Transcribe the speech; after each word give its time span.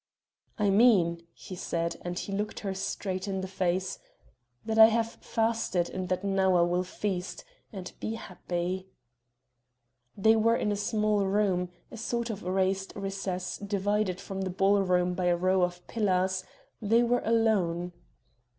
"I 0.57 0.71
mean," 0.71 1.27
he 1.31 1.55
said, 1.55 1.97
and 2.01 2.17
he 2.17 2.31
looked 2.33 2.61
her 2.61 2.73
straight 2.73 3.27
in 3.27 3.41
the 3.41 3.47
face, 3.47 3.99
"that 4.65 4.79
I 4.79 4.87
have 4.87 5.19
fasted 5.21 5.91
and 5.91 6.09
that 6.09 6.23
now 6.23 6.55
I 6.55 6.61
will 6.61 6.83
feast, 6.83 7.45
and 7.71 7.91
be 7.99 8.15
happy." 8.15 8.87
They 10.17 10.35
were 10.35 10.55
in 10.55 10.71
a 10.71 10.75
small 10.75 11.27
room 11.27 11.69
a 11.91 11.97
sort 11.97 12.31
of 12.31 12.41
raised 12.41 12.93
recess 12.95 13.59
divided 13.59 14.19
from 14.19 14.41
the 14.41 14.49
ball 14.49 14.81
room 14.81 15.13
by 15.13 15.25
a 15.25 15.37
row 15.37 15.61
of 15.61 15.85
pillars; 15.85 16.45
they 16.81 17.03
were 17.03 17.21
alone. 17.23 17.93